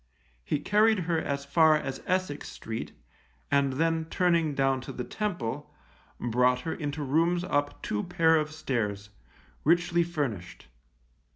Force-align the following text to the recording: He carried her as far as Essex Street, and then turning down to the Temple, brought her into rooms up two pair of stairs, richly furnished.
He 0.43 0.57
carried 0.57 1.01
her 1.01 1.19
as 1.19 1.45
far 1.45 1.75
as 1.77 2.01
Essex 2.07 2.49
Street, 2.49 2.93
and 3.51 3.73
then 3.73 4.05
turning 4.05 4.55
down 4.55 4.81
to 4.81 4.91
the 4.91 5.03
Temple, 5.03 5.71
brought 6.19 6.61
her 6.61 6.73
into 6.73 7.03
rooms 7.03 7.43
up 7.43 7.79
two 7.83 8.01
pair 8.05 8.35
of 8.37 8.51
stairs, 8.51 9.11
richly 9.63 10.01
furnished. 10.03 10.65